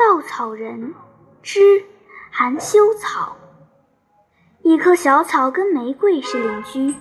[0.00, 0.94] 稻草人
[1.42, 1.84] 之
[2.30, 3.36] 含羞草。
[4.62, 6.94] 一棵小草跟玫瑰是邻居，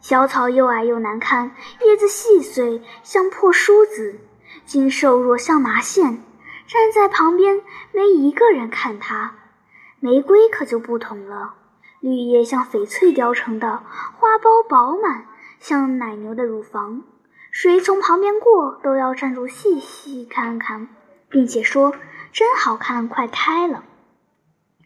[0.00, 4.18] 小草又矮又难看，叶子细碎像破梳子，
[4.64, 6.22] 茎瘦弱像麻线。
[6.66, 7.60] 站在旁边，
[7.92, 9.34] 没一个人看它。
[10.00, 11.56] 玫瑰可就不同了，
[12.00, 13.82] 绿叶像翡翠雕成的，
[14.18, 15.26] 花苞饱满，
[15.60, 17.02] 像奶牛的乳房。
[17.50, 20.88] 谁从旁边过，都要站住细细看看，
[21.28, 21.92] 并且说
[22.36, 23.82] ：“真好看，快开了。”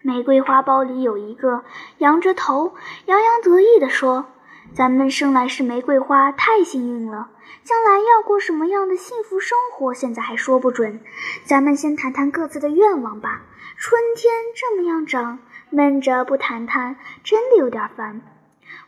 [0.02, 1.64] 玫瑰花苞里有一个
[1.98, 2.74] 仰着头，
[3.06, 4.26] 洋洋得意地说
[4.72, 7.30] ：“咱们生来是玫瑰花，太幸运了。
[7.64, 11.00] 将来要过什么样的幸福生活，现在还说不准。
[11.42, 13.42] 咱们先谈谈各自的愿望吧。
[13.76, 18.20] 春天这么样长，闷着不谈谈，真的有点烦。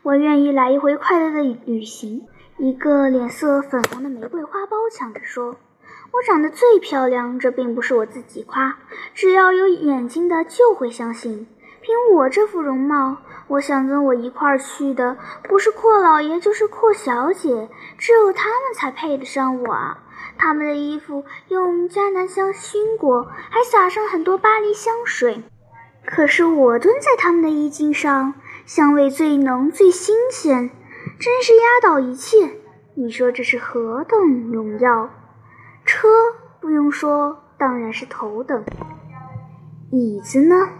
[0.04, 5.56] 我愿意来一回快乐的旅行。”一个脸色粉红的玫瑰花苞抢着说
[6.12, 8.76] ：“我长得最漂亮，这并不是我自己夸，
[9.14, 11.46] 只要有眼睛的就会相信。
[11.80, 13.16] 凭我这副容貌，
[13.48, 15.16] 我想跟我一块儿去的
[15.48, 19.98] 不是阔老爷就是阔小姐，只有他们才配得上我啊！
[20.38, 25.42] 他们的衣服用迦南香熏过，还撒上很多巴黎香水，
[26.04, 30.70] 可是我蹲在他们的衣襟上，香味最浓最新鲜。”
[31.18, 32.58] 真是压倒一切！
[32.94, 35.10] 你说这是何等荣耀？
[35.92, 36.08] 车
[36.58, 38.64] 不用说，当然是头等。
[39.90, 40.70] 椅子呢，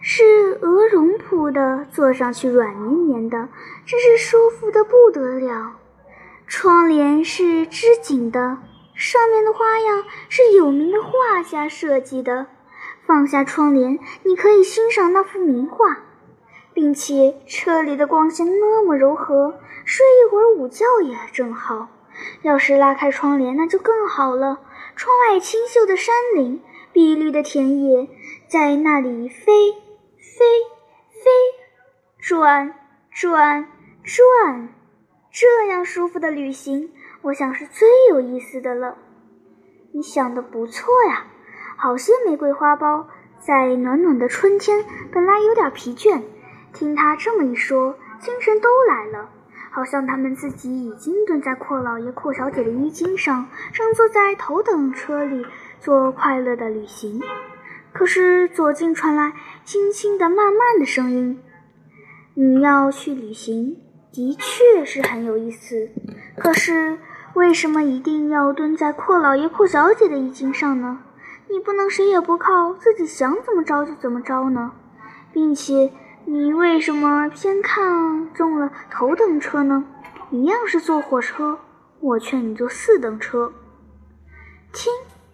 [0.00, 3.48] 是鹅绒铺的，坐上去软绵绵的，
[3.86, 5.74] 真是舒服的不得了。
[6.48, 8.58] 窗帘是织锦的，
[8.96, 12.48] 上面的花样是有名的画家设计的。
[13.06, 15.98] 放下窗帘，你可以欣赏那幅名画。
[16.74, 19.54] 并且车里的光线那么柔和，
[19.84, 21.86] 睡一会儿午觉也正好。
[22.42, 24.60] 要是拉开窗帘，那就更好了。
[24.94, 28.08] 窗外清秀的山林，碧绿的田野，
[28.48, 30.44] 在那里飞飞
[31.10, 31.30] 飞，
[32.20, 32.74] 转
[33.10, 33.68] 转
[34.04, 34.68] 转，
[35.30, 38.98] 这样舒服的旅行，我想是最有意思的了。
[39.92, 41.26] 你想的不错呀。
[41.76, 43.06] 好些玫瑰花苞
[43.40, 46.22] 在暖暖的春天，本来有点疲倦。
[46.72, 49.30] 听他这么一说，精神都来了，
[49.74, 55.46] 好像他们自己已经蹲在阔老爷、阔小姐的衣襟上，正坐在头等车里
[55.80, 57.22] 做快乐的旅行。
[57.90, 59.32] 可是左近传来
[59.64, 61.40] 轻轻的、慢慢的声音
[62.36, 63.78] ：“你要去旅行，
[64.12, 65.88] 的确是很有意思。
[66.36, 66.98] 可是
[67.32, 71.00] 为什么一定要蹲在阔老爷、阔小姐的衣襟上呢？
[71.48, 74.72] 你不能谁也不靠，自己想怎么着就怎么着呢？
[75.32, 75.90] 并且……”
[76.24, 79.84] 你为什么偏看中了头等车呢？
[80.30, 81.58] 一样是坐火车，
[82.00, 83.52] 我劝你坐四等车。
[84.72, 84.92] 听，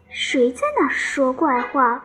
[0.08, 2.02] 谁在那说怪话？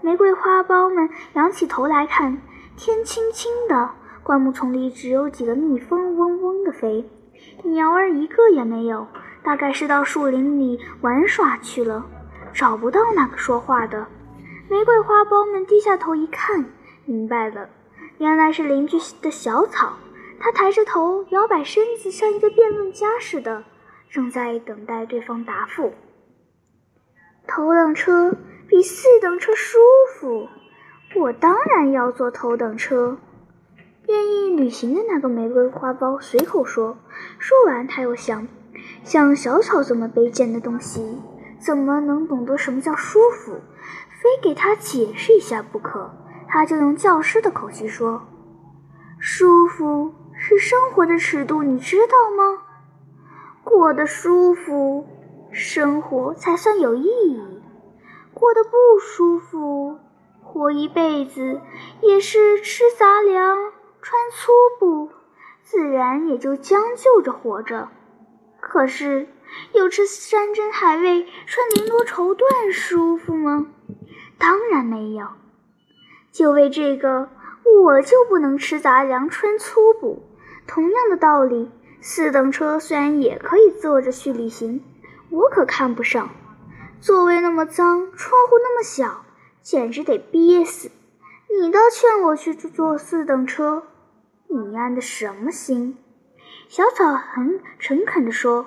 [0.00, 2.40] 玫瑰花苞们仰起头来看，
[2.76, 3.90] 天青青的，
[4.22, 7.08] 灌木丛里只有几个蜜蜂嗡嗡地飞，
[7.62, 9.06] 鸟儿一个也没有，
[9.42, 12.04] 大概是到树林里玩耍去了，
[12.52, 14.06] 找不到那个说话的。
[14.68, 16.64] 玫瑰花苞们低下头一看，
[17.04, 17.68] 明白了。
[18.18, 19.96] 原来是邻居的小草，
[20.40, 23.64] 他抬着头，摇摆身子，像一个辩论家似的，
[24.10, 25.92] 正在等待对方答复。
[27.46, 28.36] 头等车
[28.66, 29.78] 比四等车舒
[30.18, 30.48] 服，
[31.14, 33.18] 我当然要坐头等车。
[34.08, 36.96] 愿意旅行的那个玫瑰花苞随口说，
[37.38, 38.48] 说完他又想，
[39.04, 41.20] 像小草这么卑贱的东西，
[41.60, 43.60] 怎么能懂得什么叫舒服？
[44.20, 46.10] 非给他解释一下不可。
[46.48, 48.22] 他就用教师的口气说
[49.20, 52.62] ：“舒服是生活的尺度，你知道吗？
[53.62, 55.06] 过得舒服，
[55.52, 57.60] 生活才算有意义；
[58.32, 59.98] 过得不舒服，
[60.42, 61.60] 活一辈子
[62.00, 63.58] 也是吃杂粮、
[64.00, 64.50] 穿粗
[64.80, 65.10] 布，
[65.62, 67.88] 自然也就将就着活着。
[68.58, 69.28] 可是，
[69.74, 73.66] 有吃山珍海味、穿绫罗绸缎舒服吗？
[74.38, 75.26] 当然没有。”
[76.30, 77.28] 就为这个，
[77.84, 80.22] 我就不能吃杂粮、穿粗布。
[80.66, 81.70] 同样的道理，
[82.00, 84.84] 四等车虽然也可以坐着去旅行，
[85.30, 86.30] 我可看不上。
[87.00, 89.24] 座位那么脏，窗户那么小，
[89.62, 90.90] 简直得憋死。
[91.60, 93.84] 你倒劝我去坐四等车，
[94.48, 95.96] 你安的什么心？
[96.68, 98.66] 小草很诚恳地说：“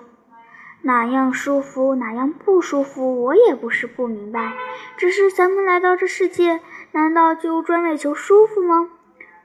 [0.82, 4.54] 哪样舒服，哪样不舒服，我也不是不明白。
[4.98, 6.60] 只是咱们来到这世界。”
[6.94, 8.90] 难道就专为求舒服吗？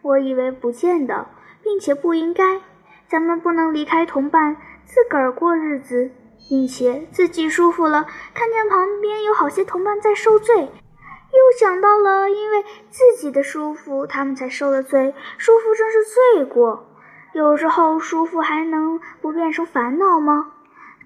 [0.02, 1.26] 我以为不见得，
[1.62, 2.60] 并且不应该。
[3.08, 6.10] 咱们不能离开同伴，自个儿过日子，
[6.48, 15.14] 并且自己舒服了，看见旁边有好些同伴在受罪，又想到了因为自己的舒服，他们才受了罪。
[15.38, 16.88] 舒服真是罪过。
[17.32, 20.52] 有时候舒服还能不变成烦恼吗？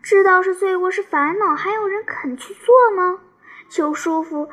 [0.02, 3.18] 知道是罪过是烦恼，还有人肯去做吗？
[3.68, 4.48] 求舒服，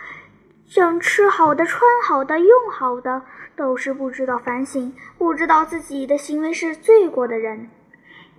[0.68, 3.22] 想吃好的、穿好的、用好的，
[3.56, 7.70] 都是不知道反省、不知道自己的行为是罪过的人。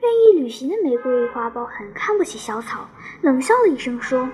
[0.00, 2.86] 愿意旅行的玫瑰花苞很看不起小草，
[3.22, 4.28] 冷笑了一声说：“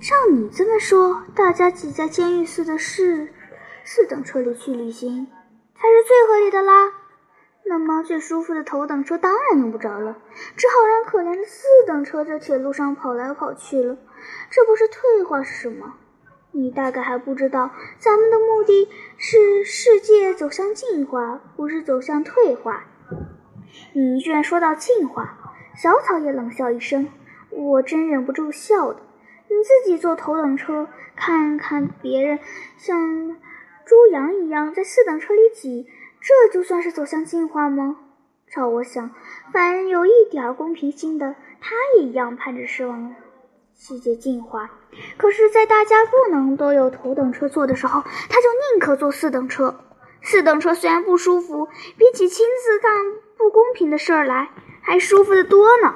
[0.00, 3.28] 照你这么说，大家挤在监狱似的四
[3.84, 5.26] 四等车里去旅行，
[5.74, 6.92] 才是最合理的啦。
[7.64, 10.16] 那么最舒服的头等车当然用不着了，
[10.56, 13.98] 只好让可怜的四等车在铁路上跑来跑去了。
[14.48, 15.94] 这不是退化是什么？
[16.58, 22.84] 你大概还不知道，咱们的目的是世界走向进化，不是走向退化。”
[23.94, 25.38] 你居然说到进化，
[25.76, 27.08] 小草也冷笑一声。
[27.50, 29.00] 我真忍不住笑的。
[29.48, 32.38] 你自己坐头等车，看看别人
[32.76, 33.36] 像
[33.86, 35.86] 猪羊一样在四等车里挤，
[36.20, 37.96] 这就算是走向进化吗？
[38.50, 39.10] 照我想，
[39.52, 43.14] 凡有一点公平心的，他也一样盼着失望
[43.74, 44.70] 世界进化。
[45.16, 49.80] 可是，在大家不能都有头等车坐的时候，他就宁可坐四等车。
[50.20, 52.92] 四等车虽然不舒服，比起亲自干
[53.36, 54.50] 不公平的事儿来，
[54.82, 55.94] 还舒服的多呢。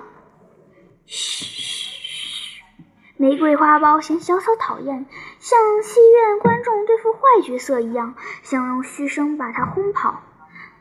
[1.06, 2.62] 嘘，
[3.17, 5.06] 玫瑰花苞嫌小草讨厌，
[5.41, 10.23] 像戏院观众对付坏角色一样，想用嘘声把它轰跑。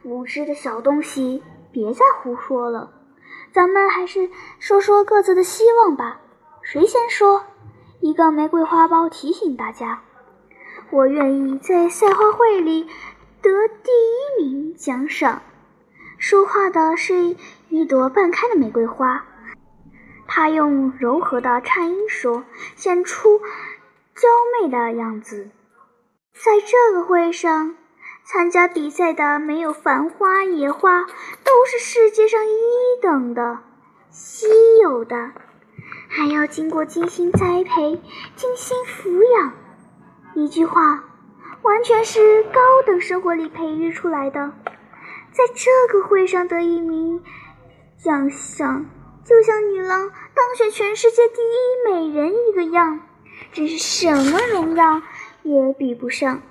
[0.04, 2.92] 无知的小东西，别再胡说了，
[3.52, 4.30] 咱们还是
[4.60, 6.22] 说说各自的希望吧。
[6.62, 7.44] 谁先说？
[8.02, 10.02] 一个玫瑰花苞提醒大家
[10.90, 12.88] ：“我愿意在赛花会里。”
[13.42, 15.42] 得第一名奖赏。
[16.20, 17.36] 说话的是
[17.70, 19.26] 一朵半开的玫瑰花，
[20.28, 22.44] 它用柔和的颤音说，
[22.76, 24.28] 显出娇
[24.62, 25.50] 媚的样子。
[26.34, 27.76] 在这个会上，
[28.24, 31.02] 参加比赛的没有繁花野花，
[31.44, 32.52] 都是世界上一
[33.02, 33.60] 等的、
[34.12, 34.48] 稀
[34.84, 35.32] 有的，
[36.12, 38.00] 还要经过精心栽培、
[38.36, 39.54] 精心抚养。
[40.36, 41.06] 一句话。
[41.64, 44.52] 完全是高等生活里培育出来的，
[45.32, 47.22] 在这个会上得一名
[48.04, 48.88] 奖项，
[49.24, 53.02] 就像女郎当选全世界第一美人一个样，
[53.54, 55.04] 真是什么荣耀
[55.44, 56.42] 也比不上。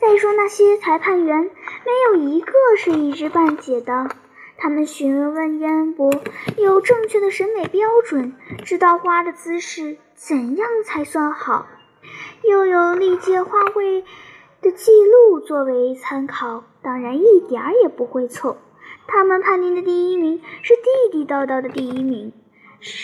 [0.00, 4.08] 再说那些裁判员，没有一个是一知半解的，
[4.58, 6.10] 他们询问渊博，
[6.56, 11.66] 有正确的审美标准，知道花的姿势怎样才算好，
[12.42, 14.04] 又有历届花卉。
[14.62, 18.56] 的记录作为参考，当然一点儿也不会错。
[19.06, 22.32] 他们判定的第一名是地地道道的第一名，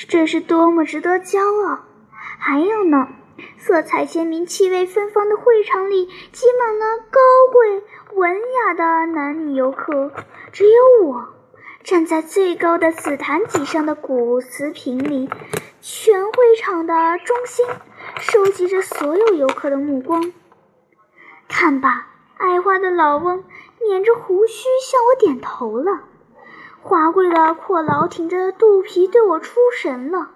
[0.09, 1.81] 这是多么值得骄傲！
[2.39, 3.07] 还有呢，
[3.59, 7.21] 色彩鲜明、气味芬芳的会场里挤满了高
[7.53, 7.83] 贵
[8.17, 10.11] 文雅的男女游客，
[10.51, 11.29] 只有我
[11.85, 15.29] 站在最高的紫檀脊上的古瓷瓶里，
[15.81, 17.67] 全会场的中心，
[18.21, 20.33] 收集着所有游客的目光。
[21.49, 22.07] 看吧，
[22.37, 23.45] 爱花的老翁
[23.81, 26.03] 捻着胡须向我点头了。
[26.81, 30.31] 华贵的阔佬挺着肚皮对我出神了。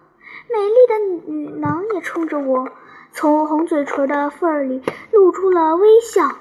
[0.50, 0.98] 美丽的
[1.32, 2.68] 女郎也冲着我，
[3.12, 4.82] 从红嘴唇的缝儿里
[5.12, 6.36] 露出了微笑。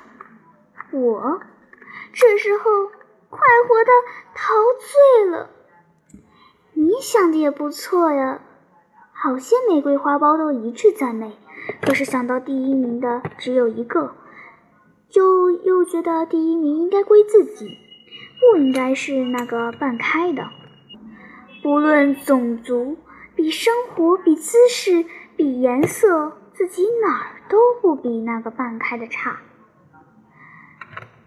[0.91, 1.41] 我
[2.12, 2.91] 这时候
[3.36, 3.92] 快活的
[4.34, 5.50] 陶醉了。
[6.74, 8.42] 你想的也不错呀。
[9.12, 11.34] 好些玫瑰花苞都一致赞美，
[11.82, 14.15] 可是想到第一名的只有一个。
[15.10, 17.77] 就又觉得第一名应该归自己，
[18.39, 20.50] 不应该是那个半开的。
[21.63, 22.98] 不论种族，
[23.36, 25.06] 比生活，比姿势，
[25.38, 29.39] 比颜色，自己哪儿都不比那个半开的差。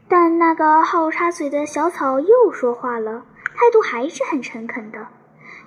[0.08, 3.24] 但那个好插嘴的小草又说话了，
[3.54, 5.08] 态度还是很诚恳的。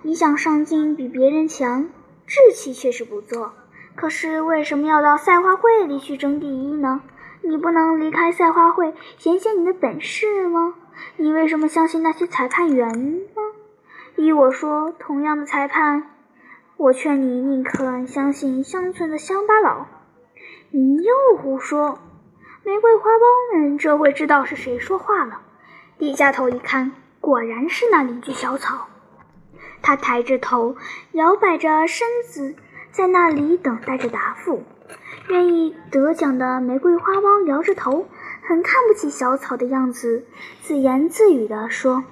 [0.02, 1.90] 你想上进比别人强，
[2.26, 3.54] 志气确实不错，
[3.96, 7.04] 可是为什么要到赛花会里去争第一呢？
[7.44, 10.74] 你不能离开赛花会显显你的本事吗？
[11.18, 13.42] 你为什么相信那些裁判员呢？
[14.16, 16.04] 依我说，同样的裁判，
[16.78, 19.86] 我劝你宁可相信乡村的乡巴佬。
[20.72, 22.00] 你又胡说！
[22.64, 25.42] 玫瑰花苞们这回知道是谁说话了，
[25.98, 28.88] 低下头一看，果然是那邻居小草。
[29.82, 30.76] 他抬着头，
[31.14, 32.56] 摇摆着身子，
[32.92, 34.64] 在那里等待着答复。
[35.28, 38.08] 愿意得奖的玫瑰花苞摇着头，
[38.44, 40.28] 很看不起小草的样子，
[40.62, 42.04] 自言自语地说：“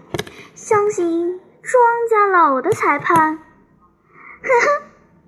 [0.56, 3.38] 相信庄稼老的裁判，
[4.42, 4.82] 呵呵，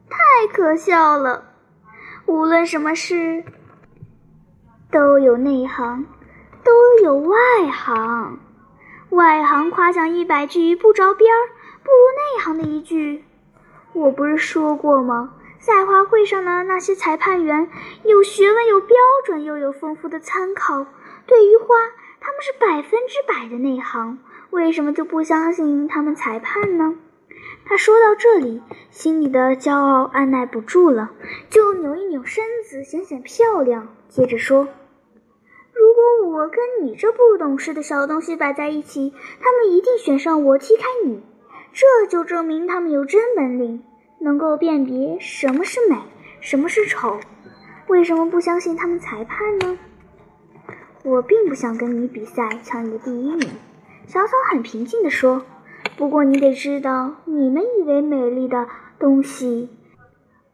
[0.09, 1.43] 太可笑了。
[2.25, 3.43] 无论什么事，
[4.91, 6.05] 都有内行，
[6.65, 6.71] 都
[7.01, 7.37] 有外
[7.71, 8.39] 行。
[9.09, 11.39] 外行夸奖一百句不着边儿，
[11.81, 13.23] 不如内行的一句。
[13.93, 15.33] 我不是说过吗？
[15.59, 17.69] 赛花会上的那些裁判员
[18.03, 20.85] 有学问、有标准，又有丰富的参考。
[21.25, 21.75] 对于花，
[22.19, 24.19] 他们是百分之百的内行，
[24.49, 26.95] 为什么就不相信他们裁判呢？
[27.63, 31.11] 他说到这里，心里的骄傲按耐不住了，
[31.49, 33.87] 就扭一扭身子，显显漂亮。
[34.09, 34.67] 接着说
[36.01, 41.21] ：“如果我跟你这不懂事的小东西摆在一起，他们一定选上我，踢开你。
[41.73, 43.83] 这就证明他们有真本领。”
[44.23, 45.95] 能够辨别什么是美，
[46.41, 47.19] 什么是丑，
[47.87, 49.79] 为什么不相信他们裁判呢？
[51.03, 53.49] 我并不想跟你比赛抢你的第一名。
[54.05, 55.43] 小草很平静地说。
[55.97, 58.67] 不过你得知道，你们以为美丽的
[58.99, 59.69] 东西，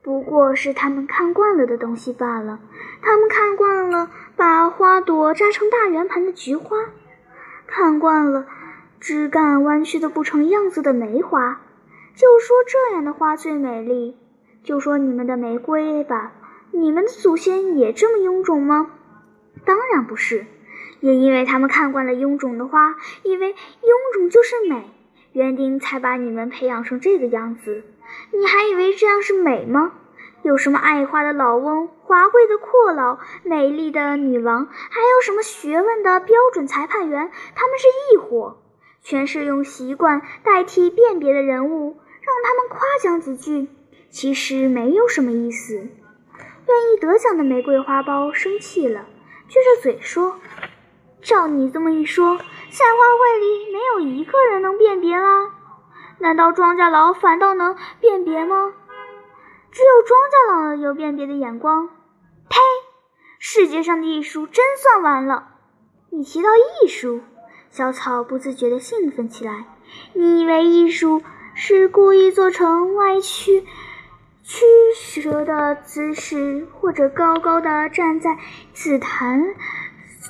[0.02, 2.60] 不过是他们看惯了的东西罢了。
[3.02, 6.78] 他们看惯了把花朵扎成大圆盘的菊花，
[7.66, 8.46] 看惯了
[9.00, 11.60] 枝干弯曲的不成样子的梅花。
[12.14, 14.16] 就说这样的花最美丽，
[14.64, 16.34] 就说你们的玫瑰吧，
[16.72, 18.92] 你们的祖先也这么臃肿吗？
[19.66, 20.46] 当然不是，
[21.00, 24.92] 也因为他们看惯了臃肿的花，以为臃肿就是美，
[25.32, 27.84] 园丁才把你们培养成这个样子。
[28.32, 29.94] 你还以为这样是美吗？
[30.48, 37.30] 有什么爱花的老翁、华贵的阔佬、美丽的女郎，还有什么学问的标准裁判员？
[37.54, 38.58] 他们是一伙，
[39.02, 42.00] 全是用习惯代替辨别的人物。
[42.22, 43.68] 让他们夸奖几句，
[44.10, 45.76] 其实没有什么意思。
[45.76, 49.02] 愿意得奖的玫瑰花苞生气了，
[49.50, 50.36] 撅着嘴说
[51.22, 55.52] ：“照你这么一说，赛花会里没有一个人能辨别啦？
[56.20, 58.74] 难道庄稼佬反倒能辨别吗？
[59.78, 61.88] 只有庄稼佬有辨别的眼光。
[62.50, 62.58] 呸！
[63.38, 65.50] 世界上的艺术真算完了。
[66.10, 67.22] 一提到艺术，
[67.70, 69.66] 小草不自觉地兴奋起来。
[70.14, 71.22] 你以为艺术？”
[71.54, 73.66] 是故意做成歪曲、
[74.44, 78.38] 曲折的姿势，或者高高的站在
[78.74, 79.56] 紫檀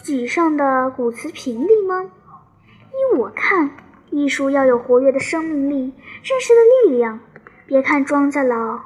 [0.03, 2.03] 脊上的古瓷瓶里吗？
[2.03, 3.71] 依我看，
[4.09, 7.21] 艺术要有活跃的生命力、真实的力量。
[7.65, 8.81] 别看庄稼佬，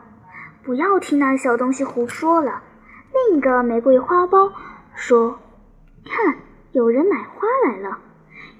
[0.64, 2.62] 不要听那小东西胡说了。
[3.30, 4.52] 另一个玫瑰花苞
[4.96, 5.40] 说
[6.06, 6.38] ：“看，
[6.72, 7.98] 有人买花来了，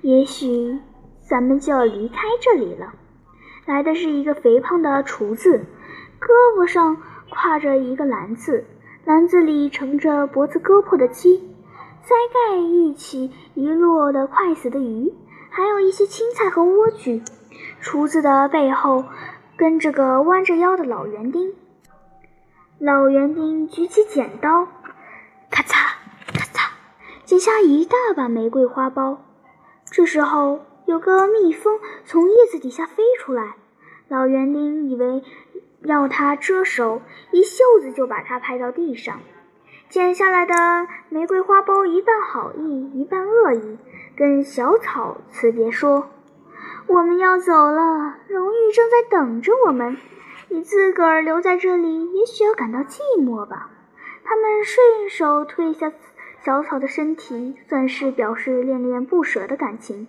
[0.02, 0.80] 也许
[1.30, 2.94] 咱们就要离开这里了。”
[3.66, 5.66] 来的是一个肥胖的厨子，
[6.20, 6.98] 胳膊上
[7.30, 8.66] 挎着一个篮子，
[9.06, 11.38] 篮子里盛着脖子割破的鸡，
[12.04, 15.14] 腮盖一起遗落的快死的鱼，
[15.50, 17.22] 还有一些青菜和莴苣。
[17.80, 19.06] 厨子的背后
[19.56, 21.54] 跟着个弯着腰的老园丁。
[22.84, 24.66] 老园丁举起剪刀，
[25.52, 25.94] 咔嚓
[26.34, 26.72] 咔嚓，
[27.26, 29.18] 剪下一大把玫瑰花苞。
[29.92, 30.62] 这时候。
[30.88, 33.56] 有个蜜蜂从叶子底下飞出来，
[34.10, 35.24] 老园丁以为
[35.84, 39.20] 要它遮手，一袖子就把它拍到地上。
[39.88, 40.54] 剪下来的
[41.08, 43.78] 玫瑰花苞一半好意，一半恶意，
[44.18, 46.10] 跟小草辞别说
[46.88, 49.96] ：“我们要走了，荣誉正在等着我们。
[50.54, 53.70] 你自个儿留在这里，也许要感到寂寞吧？”
[54.26, 55.94] 他们顺手推下
[56.44, 60.08] 小草的身体，算是表示恋恋不舍的感情。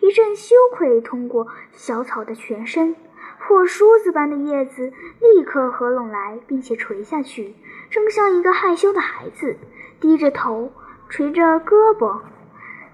[0.00, 2.96] 一阵羞愧通过小草的全身，
[3.38, 7.54] 破梳子般的叶子立刻合拢来，并且垂下去，
[7.88, 9.56] 正像一个害羞的孩子，
[10.00, 10.72] 低着头，
[11.08, 12.22] 垂着胳膊。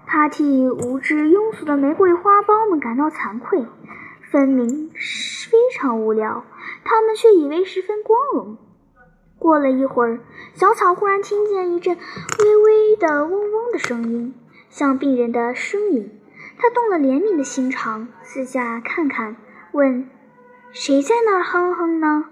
[0.05, 3.65] 他替无知庸俗的玫瑰花苞们感到惭愧，
[4.33, 6.43] 分明是非常无聊，
[6.83, 8.57] 他们却以为十分光荣。
[9.37, 10.21] 过了一会儿，
[10.55, 11.95] 小草忽然听见一阵
[12.39, 14.33] 微微的嗡嗡的声音，
[14.71, 16.19] 像病人的呻吟。
[16.57, 19.35] 他动了怜悯的心肠，四下看看，
[19.71, 20.09] 问
[20.73, 22.25] ：“谁在那儿哼哼呢？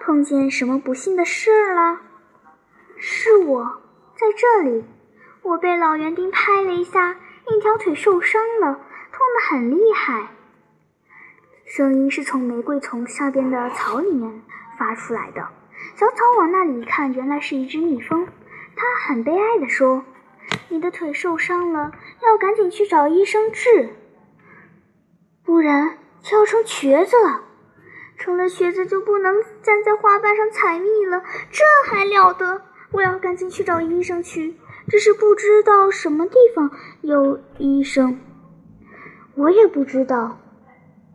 [0.00, 2.00] 碰见什么不幸的事儿了
[2.96, 3.82] ？”“是我，
[4.16, 4.86] 在这里。
[5.42, 7.18] 我被老园丁拍了一下，
[7.54, 8.76] 一条腿受伤了，
[9.12, 10.30] 痛得很厉害。”
[11.66, 14.42] 声音是从玫瑰丛下边的草里面
[14.78, 15.48] 发出来的。
[15.96, 18.26] 小草往那里一看，原来是一只蜜蜂。
[18.76, 20.04] 它很悲哀地说。
[20.68, 21.92] 你的腿受伤了，
[22.22, 23.88] 要赶紧去找医生治，
[25.42, 27.42] 不然就要成瘸子了。
[28.18, 32.60] 成了瘸子就不能站在花瓣上采蜜了，这还了得！
[32.92, 34.56] 我要赶紧去找医生去，
[34.88, 38.20] 只是不知道什么地方有医生。
[39.34, 40.38] 我也不知道。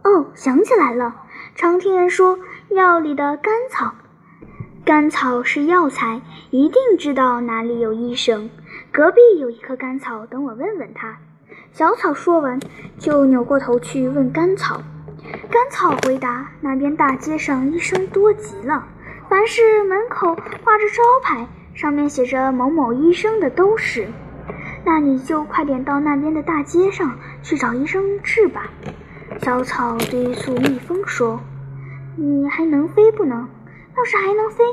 [0.03, 1.15] 哦，想起来了，
[1.55, 2.39] 常听人说
[2.69, 3.93] 药里的甘草，
[4.85, 8.49] 甘草是药材，一定知道哪里有医生。
[8.91, 11.17] 隔壁有一棵甘草，等我问问他。
[11.73, 12.59] 小草说完，
[12.97, 14.81] 就扭过头去问甘草。
[15.51, 18.87] 甘草回答：“那边大街上医生多极了，
[19.29, 24.07] 凡是门口挂着招牌，上面写着某某医生的都是。
[24.85, 28.69] 那你就快点到那边的大街上去找医生治吧。”
[29.41, 31.39] 小草对一簇蜜蜂说
[32.17, 33.47] ：“你还能飞不能？
[33.97, 34.63] 要是还能飞，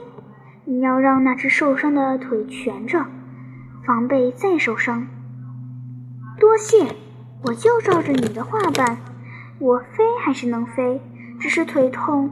[0.65, 3.07] 你要让那只受伤的腿蜷着，
[3.87, 5.07] 防备再受伤。”
[6.41, 6.97] 多谢，
[7.45, 8.99] 我就照着你的话办。
[9.61, 11.01] 我飞还是能飞，
[11.41, 12.31] 只是腿痛，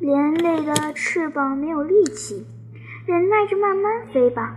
[0.00, 2.44] 连累的翅膀没有力气，
[3.06, 4.56] 忍耐着慢慢飞吧。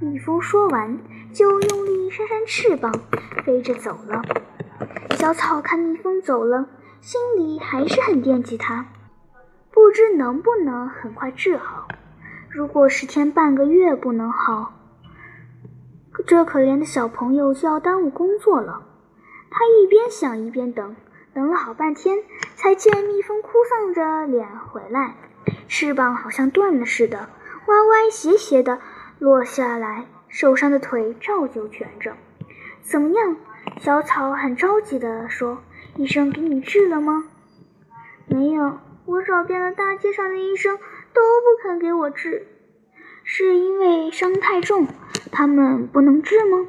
[0.00, 0.96] 蜜蜂说完，
[1.32, 2.92] 就用力扇扇翅膀，
[3.44, 4.22] 飞着走了。
[5.18, 6.68] 小草看蜜蜂走了，
[7.00, 8.86] 心里还是很惦记它，
[9.70, 11.88] 不知能不能很快治好。
[12.48, 14.72] 如果十天半个月不能好，
[16.26, 18.82] 这可怜的小朋友就要耽误工作了。
[19.50, 20.96] 他一边想一边等，
[21.32, 22.18] 等了好半天，
[22.54, 25.14] 才见蜜蜂哭丧着脸回来，
[25.68, 27.28] 翅膀好像断了似的，
[27.66, 28.78] 歪歪斜斜的
[29.18, 32.14] 落下来，受伤的腿照旧蜷着。
[32.82, 33.36] 怎么样？
[33.80, 35.58] 小草很着急地说
[35.96, 37.24] ：“医生给你治了吗
[38.26, 42.46] ？”“没有，我找遍了大街上的医生，都不肯给我治。
[43.24, 44.86] 是因为伤太重。”
[45.32, 46.66] 他们不能治吗？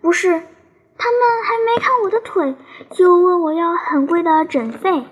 [0.00, 2.56] 不是，他们还没看我的腿，
[2.90, 5.04] 就问我要很贵的诊费。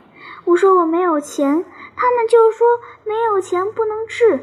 [0.44, 1.64] 我说我没有钱，
[1.96, 2.66] 他们就说
[3.04, 4.40] 没有钱不能治。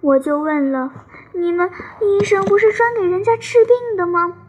[0.00, 0.92] 我就问了，
[1.34, 4.47] 你们医生不是专给人家治病的吗？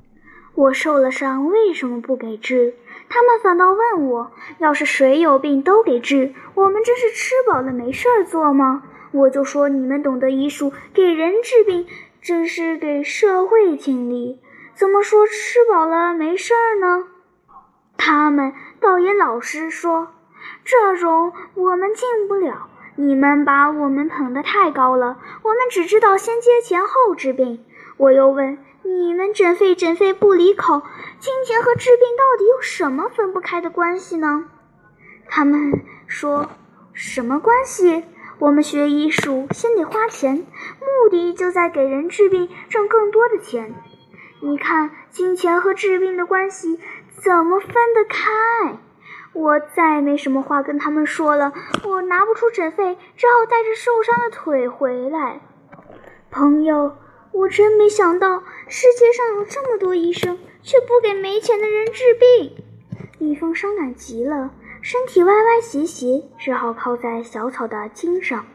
[0.60, 2.74] 我受了伤，为什么不给治？
[3.08, 8.84] 他们反倒问我，要是谁有病都给治，我们这是吃饱了没事儿做吗？
[9.14, 11.88] 我就说你们懂得医术，给人治病。
[12.22, 14.42] 这是给社会尽力，
[14.76, 17.06] 怎么说吃饱了没事儿呢？
[17.96, 20.10] 他们倒也老实说，
[20.66, 22.68] 这种我们进不了。
[22.98, 27.64] 你们把我们捧得太高了，我们只知道先接钱后治病。
[27.96, 28.58] 我又问
[28.92, 30.82] 你们诊费诊费不离口，
[31.20, 34.46] 金钱和治病到底有什么分不开的关系呢？
[35.28, 36.50] 他们说
[36.92, 38.04] 什么关系？
[38.40, 43.76] 我们学医术先得花钱，目的就在给人治病挣更多的钱。
[44.42, 46.80] 你看，金钱和治病的关系
[47.22, 48.80] 怎么分得开？
[49.34, 55.42] 我再没什么话跟他们说了，我拿不出诊费，只好带着受伤的腿回来。
[56.32, 56.96] 朋友，
[57.32, 62.56] 我真没想到世界上有这么多医生，却不给没钱的人治病。
[63.18, 64.52] 蜜蜂伤感极了。
[64.82, 68.46] 身体歪歪斜斜，只好靠在小草的茎上。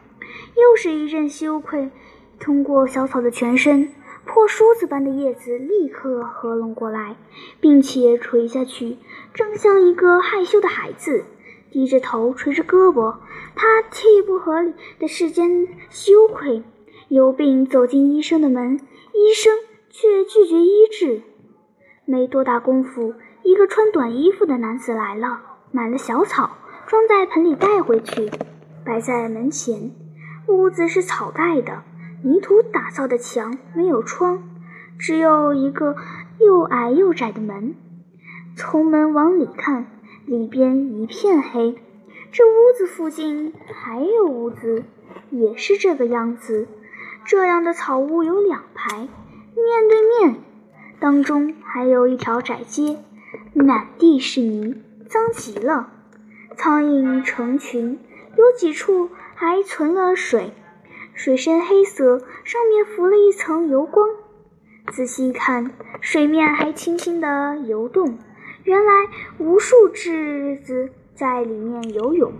[0.55, 1.91] 又是一阵羞愧，
[2.39, 3.93] 通过小草的全身，
[4.25, 7.15] 破梳子般的叶子立刻合拢过来，
[7.61, 8.97] 并且垂下去，
[9.35, 11.25] 正像一个害羞的孩子，
[11.69, 13.17] 低着头垂着胳膊。
[13.55, 16.63] 他替不合理的世间羞愧，
[17.07, 18.79] 有病走进医生的门，
[19.13, 19.53] 医生
[19.89, 21.21] 却拒绝医治。
[22.05, 23.13] 没多大功夫，
[23.43, 25.41] 一个穿短衣服的男子来了。
[25.71, 28.31] 买了小草，装在盆里带回去，
[28.85, 29.91] 摆在门前。
[30.47, 31.83] 屋子是草盖的，
[32.23, 34.43] 泥土打造的墙，没有窗，
[34.97, 35.95] 只有一个
[36.39, 37.75] 又矮又窄的门。
[38.55, 39.87] 从门往里看，
[40.25, 41.75] 里边一片黑。
[42.31, 44.83] 这屋子附近还有屋子，
[45.29, 46.67] 也是这个样子。
[47.25, 49.09] 这样的草屋有两排，面
[49.89, 50.35] 对面，
[50.99, 52.99] 当中还有一条窄街，
[53.53, 54.81] 满地是泥。
[55.07, 55.91] 脏极了，
[56.57, 57.99] 苍蝇成群，
[58.35, 60.51] 有几处还存了水，
[61.13, 64.07] 水深黑色，上面浮了一层油光。
[64.91, 68.17] 仔细一看，水面还轻轻地游动，
[68.63, 68.91] 原来
[69.37, 72.33] 无数稚子在里面游泳。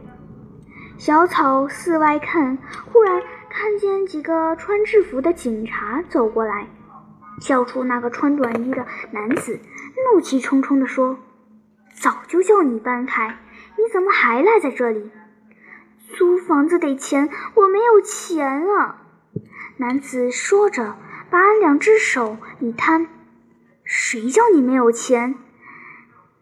[0.98, 2.58] 小草四外看，
[2.92, 3.22] 忽然
[3.58, 6.68] 看见几个穿制服的警察走过来，
[7.40, 9.62] 叫出那个穿短衣的男子，
[10.14, 11.18] 怒气冲冲地说。
[11.94, 13.40] 早就叫你搬开，
[13.78, 15.10] 你怎么还赖在这里？
[16.18, 19.02] 租房子得钱，我没有钱啊！
[19.78, 20.98] 男子说着，
[21.30, 23.08] 把两只手一摊
[23.86, 25.36] ：“谁叫你没有钱？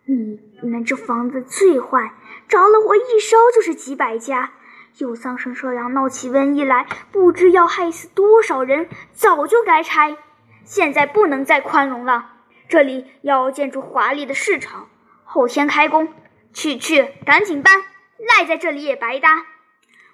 [0.07, 2.15] 你们这房子最坏，
[2.47, 4.53] 着了火一烧就是几百家，
[4.97, 8.89] 又丧生蛇羊，闹起瘟疫来，不知要害死多少人。
[9.11, 10.17] 早就该拆，
[10.63, 12.31] 现在不能再宽容了。
[12.67, 14.89] 这里要建筑华丽的市场。”
[15.25, 16.13] 后天开工，
[16.53, 17.73] 去去，赶紧搬！
[18.19, 19.29] 赖在这里也白搭。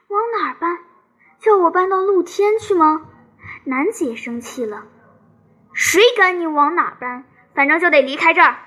[0.07, 0.77] 往哪儿搬？
[1.39, 3.05] 叫我搬到露天去吗？
[3.65, 4.85] 男子也生气了。
[5.73, 8.57] 谁赶你往哪搬，反正就得离开这儿。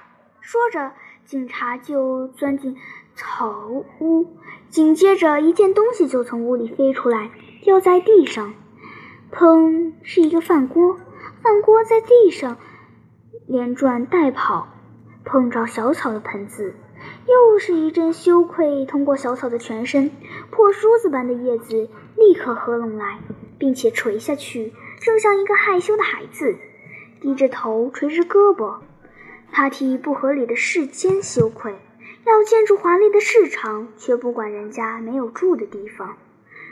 [0.41, 0.93] 说着，
[1.25, 2.77] 警察就钻进
[3.15, 3.51] 草
[4.01, 4.37] 屋，
[4.73, 7.31] 紧接着一件东西就从屋里飞出来，
[7.61, 8.55] 掉在地上。
[9.31, 9.93] 砰！
[10.03, 10.97] 是一个饭锅，
[11.43, 12.57] 饭锅在地上
[13.47, 14.69] 连转带跑，
[15.27, 16.75] 碰着小草的盆子。
[17.27, 20.11] 又是一阵羞愧通过小草的全身，
[20.51, 23.19] 破梳子般的叶子立刻合拢来，
[23.59, 26.57] 并且垂下去，正像一个害羞的孩子，
[27.21, 28.79] 低着头垂着胳膊。
[29.51, 31.75] 他替不合理的世间羞愧，
[32.25, 36.17] 要建筑华丽的市场，却不管人家没有住的地方。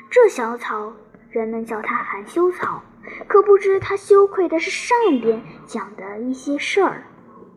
[0.08, 0.92] 这小草，
[1.30, 2.82] 人们叫它含羞草，
[3.26, 7.04] 可不知它羞愧的是上边讲的一些事儿。